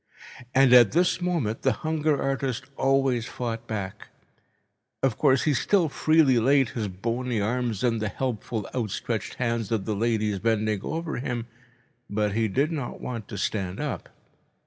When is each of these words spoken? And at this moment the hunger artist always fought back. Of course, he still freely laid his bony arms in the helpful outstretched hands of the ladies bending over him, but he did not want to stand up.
And 0.55 0.73
at 0.73 0.93
this 0.93 1.21
moment 1.21 1.61
the 1.61 1.73
hunger 1.85 2.19
artist 2.19 2.65
always 2.75 3.27
fought 3.27 3.67
back. 3.67 4.07
Of 5.03 5.15
course, 5.15 5.43
he 5.43 5.53
still 5.53 5.89
freely 5.89 6.39
laid 6.39 6.69
his 6.69 6.87
bony 6.87 7.39
arms 7.39 7.83
in 7.83 7.99
the 7.99 8.09
helpful 8.09 8.67
outstretched 8.73 9.35
hands 9.35 9.71
of 9.71 9.85
the 9.85 9.93
ladies 9.95 10.39
bending 10.39 10.81
over 10.81 11.17
him, 11.17 11.45
but 12.09 12.33
he 12.33 12.47
did 12.47 12.71
not 12.71 12.99
want 12.99 13.27
to 13.27 13.37
stand 13.37 13.79
up. 13.79 14.09